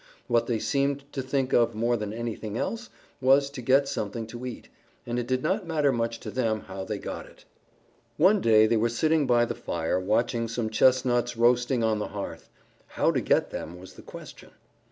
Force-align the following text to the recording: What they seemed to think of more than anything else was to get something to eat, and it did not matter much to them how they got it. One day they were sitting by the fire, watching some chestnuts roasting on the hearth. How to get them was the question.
What 0.27 0.47
they 0.47 0.57
seemed 0.57 1.03
to 1.13 1.21
think 1.21 1.53
of 1.53 1.75
more 1.75 1.95
than 1.95 2.11
anything 2.11 2.57
else 2.57 2.89
was 3.21 3.51
to 3.51 3.61
get 3.61 3.87
something 3.87 4.25
to 4.25 4.47
eat, 4.47 4.67
and 5.05 5.19
it 5.19 5.27
did 5.27 5.43
not 5.43 5.67
matter 5.67 5.91
much 5.91 6.19
to 6.21 6.31
them 6.31 6.61
how 6.61 6.83
they 6.83 6.97
got 6.97 7.27
it. 7.27 7.45
One 8.17 8.41
day 8.41 8.65
they 8.65 8.77
were 8.77 8.89
sitting 8.89 9.27
by 9.27 9.45
the 9.45 9.53
fire, 9.53 9.99
watching 9.99 10.47
some 10.47 10.71
chestnuts 10.71 11.37
roasting 11.37 11.83
on 11.83 11.99
the 11.99 12.07
hearth. 12.07 12.49
How 12.87 13.11
to 13.11 13.21
get 13.21 13.51
them 13.51 13.77
was 13.79 13.93
the 13.93 14.01
question. 14.01 14.49